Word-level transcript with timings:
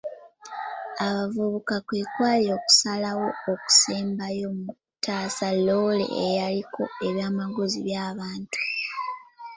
Abavubuka 1.05 1.75
kwe 1.87 2.01
kwali 2.13 2.47
okusalawo 2.57 3.27
okusembayo 3.51 4.47
mu 4.59 4.67
kutaasa 4.77 5.47
loole 5.65 6.05
eyaliko 6.25 6.83
ebyamaguzi 7.07 7.79
by'abantu. 7.87 8.59